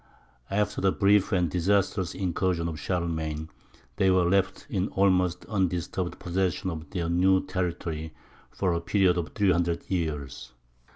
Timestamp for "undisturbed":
5.45-6.17